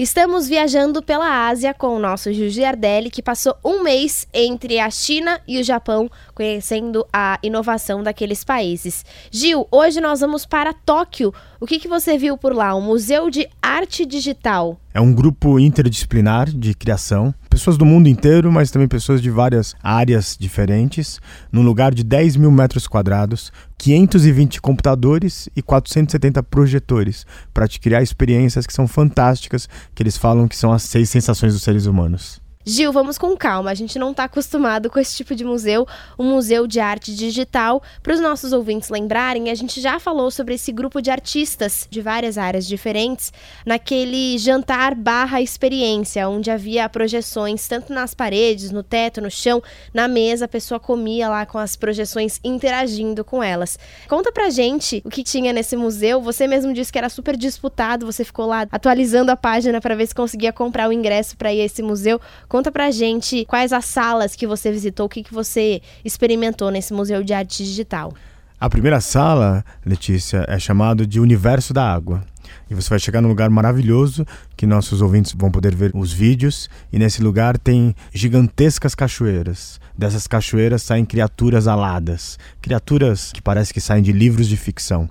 Estamos 0.00 0.48
viajando 0.48 1.02
pela 1.02 1.46
Ásia 1.46 1.74
com 1.74 1.88
o 1.94 1.98
nosso 1.98 2.32
Giardelli, 2.32 3.10
que 3.10 3.20
passou 3.20 3.54
um 3.62 3.82
mês 3.82 4.26
entre 4.32 4.78
a 4.78 4.88
China 4.88 5.38
e 5.46 5.60
o 5.60 5.62
Japão, 5.62 6.10
conhecendo 6.34 7.06
a 7.12 7.38
inovação 7.42 8.02
daqueles 8.02 8.42
países. 8.42 9.04
Gil, 9.30 9.68
hoje 9.70 10.00
nós 10.00 10.20
vamos 10.20 10.46
para 10.46 10.72
Tóquio. 10.72 11.34
O 11.60 11.66
que, 11.66 11.78
que 11.78 11.86
você 11.86 12.16
viu 12.16 12.38
por 12.38 12.54
lá? 12.54 12.74
Um 12.74 12.80
museu 12.80 13.28
de 13.28 13.46
arte 13.60 14.06
digital. 14.06 14.79
É 14.92 15.00
um 15.00 15.12
grupo 15.12 15.60
interdisciplinar 15.60 16.50
de 16.50 16.74
criação, 16.74 17.32
pessoas 17.48 17.78
do 17.78 17.86
mundo 17.86 18.08
inteiro, 18.08 18.50
mas 18.50 18.72
também 18.72 18.88
pessoas 18.88 19.22
de 19.22 19.30
várias 19.30 19.76
áreas 19.80 20.36
diferentes, 20.38 21.20
num 21.52 21.62
lugar 21.62 21.94
de 21.94 22.02
10 22.02 22.34
mil 22.34 22.50
metros 22.50 22.88
quadrados, 22.88 23.52
520 23.78 24.60
computadores 24.60 25.48
e 25.54 25.62
470 25.62 26.42
projetores, 26.42 27.24
para 27.54 27.68
te 27.68 27.78
criar 27.78 28.02
experiências 28.02 28.66
que 28.66 28.72
são 28.72 28.88
fantásticas, 28.88 29.68
que 29.94 30.02
eles 30.02 30.16
falam 30.16 30.48
que 30.48 30.56
são 30.56 30.72
as 30.72 30.82
seis 30.82 31.08
sensações 31.08 31.52
dos 31.52 31.62
seres 31.62 31.86
humanos. 31.86 32.42
Gil, 32.62 32.92
vamos 32.92 33.16
com 33.16 33.34
calma. 33.34 33.70
A 33.70 33.74
gente 33.74 33.98
não 33.98 34.10
está 34.10 34.24
acostumado 34.24 34.90
com 34.90 34.98
esse 34.98 35.16
tipo 35.16 35.34
de 35.34 35.42
museu, 35.46 35.88
um 36.18 36.28
museu 36.28 36.66
de 36.66 36.78
arte 36.78 37.14
digital. 37.14 37.82
Para 38.02 38.12
os 38.12 38.20
nossos 38.20 38.52
ouvintes 38.52 38.90
lembrarem, 38.90 39.48
a 39.48 39.54
gente 39.54 39.80
já 39.80 39.98
falou 39.98 40.30
sobre 40.30 40.56
esse 40.56 40.70
grupo 40.70 41.00
de 41.00 41.10
artistas 41.10 41.88
de 41.90 42.02
várias 42.02 42.36
áreas 42.36 42.66
diferentes 42.68 43.32
naquele 43.64 44.36
jantar 44.36 44.94
barra 44.94 45.40
experiência, 45.40 46.28
onde 46.28 46.50
havia 46.50 46.86
projeções 46.86 47.66
tanto 47.66 47.94
nas 47.94 48.12
paredes, 48.12 48.70
no 48.70 48.82
teto, 48.82 49.22
no 49.22 49.30
chão, 49.30 49.62
na 49.94 50.06
mesa, 50.06 50.44
a 50.44 50.48
pessoa 50.48 50.78
comia 50.78 51.30
lá 51.30 51.46
com 51.46 51.56
as 51.56 51.76
projeções 51.76 52.38
interagindo 52.44 53.24
com 53.24 53.42
elas. 53.42 53.78
Conta 54.06 54.30
pra 54.30 54.50
gente 54.50 55.00
o 55.02 55.08
que 55.08 55.24
tinha 55.24 55.50
nesse 55.50 55.76
museu. 55.76 56.20
Você 56.20 56.46
mesmo 56.46 56.74
disse 56.74 56.92
que 56.92 56.98
era 56.98 57.08
super 57.08 57.38
disputado, 57.38 58.04
você 58.04 58.22
ficou 58.22 58.44
lá 58.44 58.66
atualizando 58.70 59.32
a 59.32 59.36
página 59.36 59.80
para 59.80 59.94
ver 59.94 60.08
se 60.08 60.14
conseguia 60.14 60.52
comprar 60.52 60.90
o 60.90 60.92
ingresso 60.92 61.38
para 61.38 61.54
ir 61.54 61.62
a 61.62 61.64
esse 61.64 61.82
museu. 61.82 62.20
Conta 62.50 62.72
pra 62.72 62.90
gente 62.90 63.44
quais 63.44 63.72
as 63.72 63.84
salas 63.84 64.34
que 64.34 64.44
você 64.44 64.72
visitou, 64.72 65.06
o 65.06 65.08
que, 65.08 65.22
que 65.22 65.32
você 65.32 65.80
experimentou 66.04 66.68
nesse 66.68 66.92
Museu 66.92 67.22
de 67.22 67.32
Arte 67.32 67.62
Digital. 67.62 68.12
A 68.58 68.68
primeira 68.68 69.00
sala, 69.00 69.64
Letícia, 69.86 70.44
é 70.48 70.58
chamado 70.58 71.06
de 71.06 71.20
Universo 71.20 71.72
da 71.72 71.88
Água. 71.88 72.24
E 72.68 72.74
você 72.74 72.90
vai 72.90 72.98
chegar 72.98 73.20
num 73.20 73.28
lugar 73.28 73.48
maravilhoso 73.50 74.26
que 74.56 74.66
nossos 74.66 75.00
ouvintes 75.00 75.32
vão 75.32 75.48
poder 75.48 75.76
ver 75.76 75.92
os 75.94 76.12
vídeos. 76.12 76.68
E 76.92 76.98
nesse 76.98 77.22
lugar 77.22 77.56
tem 77.56 77.94
gigantescas 78.12 78.96
cachoeiras. 78.96 79.80
Dessas 79.96 80.26
cachoeiras 80.26 80.82
saem 80.82 81.04
criaturas 81.04 81.68
aladas, 81.68 82.36
criaturas 82.60 83.30
que 83.32 83.40
parece 83.40 83.72
que 83.72 83.80
saem 83.80 84.02
de 84.02 84.10
livros 84.10 84.48
de 84.48 84.56
ficção. 84.56 85.08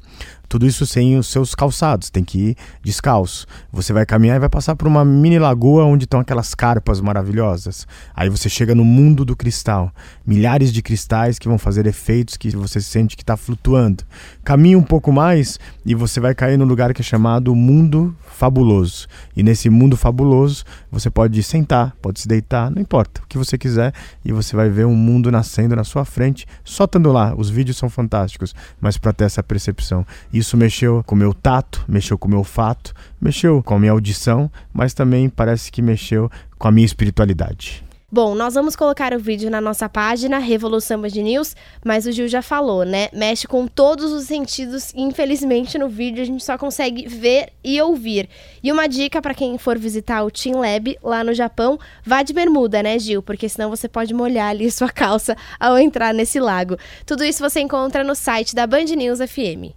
Tudo 0.49 0.65
isso 0.65 0.85
sem 0.85 1.15
os 1.17 1.27
seus 1.27 1.53
calçados, 1.53 2.09
tem 2.09 2.23
que 2.23 2.39
ir 2.39 2.57
descalço. 2.83 3.45
Você 3.71 3.93
vai 3.93 4.05
caminhar 4.05 4.35
e 4.35 4.39
vai 4.39 4.49
passar 4.49 4.75
por 4.75 4.87
uma 4.87 5.05
mini 5.05 5.37
lagoa 5.37 5.85
onde 5.85 6.05
estão 6.05 6.19
aquelas 6.19 6.55
carpas 6.55 6.99
maravilhosas. 6.99 7.87
Aí 8.15 8.29
você 8.29 8.49
chega 8.49 8.73
no 8.73 8.83
mundo 8.83 9.23
do 9.23 9.35
cristal. 9.35 9.93
Milhares 10.25 10.73
de 10.73 10.81
cristais 10.81 11.37
que 11.37 11.47
vão 11.47 11.59
fazer 11.59 11.85
efeitos 11.85 12.35
que 12.35 12.49
você 12.49 12.81
sente 12.81 13.15
que 13.15 13.21
está 13.23 13.37
flutuando. 13.37 14.03
Caminhe 14.43 14.75
um 14.75 14.83
pouco 14.83 15.11
mais 15.11 15.59
e 15.85 15.93
você 15.93 16.19
vai 16.19 16.33
cair 16.33 16.57
no 16.57 16.65
lugar 16.65 16.93
que 16.93 17.01
é 17.01 17.05
chamado 17.05 17.55
Mundo 17.55 18.15
Fabuloso. 18.39 19.07
E 19.35 19.43
nesse 19.43 19.69
mundo 19.69 19.97
fabuloso, 19.97 20.63
você 20.89 21.09
pode 21.09 21.43
sentar, 21.43 21.93
pode 22.01 22.21
se 22.21 22.27
deitar, 22.27 22.71
não 22.71 22.81
importa, 22.81 23.21
o 23.21 23.27
que 23.27 23.37
você 23.37 23.57
quiser, 23.57 23.93
e 24.23 24.31
você 24.31 24.55
vai 24.55 24.69
ver 24.69 24.85
um 24.85 24.95
mundo 24.95 25.29
nascendo 25.29 25.75
na 25.75 25.83
sua 25.83 26.05
frente, 26.05 26.45
só 26.63 26.85
estando 26.85 27.11
lá. 27.11 27.33
Os 27.35 27.49
vídeos 27.49 27.77
são 27.77 27.89
fantásticos, 27.89 28.55
mas 28.79 28.97
para 28.97 29.11
ter 29.11 29.25
essa 29.25 29.43
percepção. 29.43 30.05
Isso 30.39 30.55
mexeu 30.55 31.03
com 31.05 31.15
o 31.15 31.17
meu 31.17 31.33
tato, 31.33 31.83
mexeu 31.85 32.17
com 32.17 32.25
o 32.25 32.31
meu 32.31 32.39
olfato, 32.39 32.93
mexeu 33.19 33.61
com 33.61 33.75
a 33.75 33.79
minha 33.79 33.91
audição, 33.91 34.49
mas 34.71 34.93
também 34.93 35.27
parece 35.27 35.69
que 35.69 35.81
mexeu 35.81 36.31
com 36.57 36.65
a 36.65 36.71
minha 36.71 36.85
espiritualidade. 36.85 37.83
Bom, 38.09 38.33
nós 38.33 38.53
vamos 38.53 38.73
colocar 38.73 39.13
o 39.13 39.19
vídeo 39.19 39.51
na 39.51 39.59
nossa 39.59 39.89
página 39.89 40.39
Revolução 40.39 41.01
Band 41.01 41.09
News, 41.09 41.55
mas 41.83 42.05
o 42.05 42.11
Gil 42.13 42.29
já 42.29 42.41
falou, 42.41 42.85
né? 42.85 43.09
Mexe 43.13 43.47
com 43.47 43.67
todos 43.67 44.13
os 44.13 44.23
sentidos 44.23 44.91
e 44.95 45.01
infelizmente 45.01 45.77
no 45.77 45.89
vídeo 45.89 46.21
a 46.23 46.25
gente 46.25 46.43
só 46.43 46.57
consegue 46.57 47.05
ver 47.05 47.49
e 47.61 47.79
ouvir. 47.81 48.29
E 48.63 48.71
uma 48.71 48.87
dica 48.87 49.21
para 49.21 49.33
quem 49.33 49.57
for 49.57 49.77
visitar 49.77 50.23
o 50.23 50.31
Team 50.31 50.61
Lab 50.61 50.97
lá 51.03 51.21
no 51.21 51.33
Japão, 51.33 51.77
vá 52.03 52.23
de 52.23 52.31
bermuda, 52.31 52.81
né, 52.81 52.97
Gil? 52.97 53.21
Porque 53.21 53.49
senão 53.49 53.69
você 53.69 53.89
pode 53.89 54.13
molhar 54.13 54.49
ali 54.49 54.71
sua 54.71 54.89
calça 54.89 55.35
ao 55.59 55.77
entrar 55.77 56.13
nesse 56.13 56.39
lago. 56.39 56.77
Tudo 57.05 57.25
isso 57.25 57.43
você 57.43 57.59
encontra 57.59 58.05
no 58.05 58.15
site 58.15 58.55
da 58.55 58.65
Band 58.65 58.85
News 58.85 59.19
FM. 59.19 59.75